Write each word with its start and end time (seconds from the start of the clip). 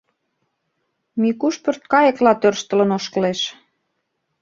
Микуш 1.21 1.55
пӧрткайыкла 1.63 2.33
тӧрштылын 2.41 2.89
ошкылеш. 2.97 3.39